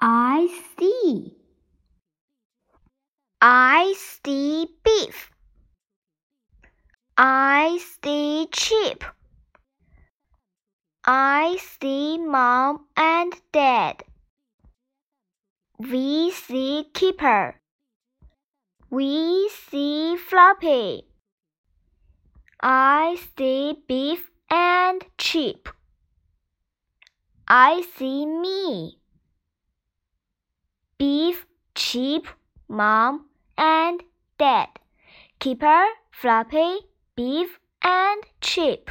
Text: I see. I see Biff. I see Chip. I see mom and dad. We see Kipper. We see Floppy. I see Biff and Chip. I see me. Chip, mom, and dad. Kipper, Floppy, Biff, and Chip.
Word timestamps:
I 0.00 0.46
see. 0.78 1.34
I 3.40 3.94
see 3.96 4.68
Biff. 4.84 5.32
I 7.16 7.80
see 8.00 8.46
Chip. 8.52 9.02
I 11.04 11.56
see 11.60 12.16
mom 12.18 12.86
and 12.96 13.32
dad. 13.50 14.04
We 15.78 16.30
see 16.30 16.86
Kipper. 16.94 17.56
We 18.90 19.50
see 19.68 20.16
Floppy. 20.16 21.08
I 22.60 23.18
see 23.36 23.76
Biff 23.88 24.30
and 24.48 25.04
Chip. 25.18 25.68
I 27.48 27.82
see 27.96 28.26
me. 28.26 28.98
Chip, 31.90 32.26
mom, 32.68 33.30
and 33.56 34.02
dad. 34.36 34.68
Kipper, 35.38 35.86
Floppy, 36.10 36.80
Biff, 37.16 37.58
and 37.80 38.22
Chip. 38.42 38.90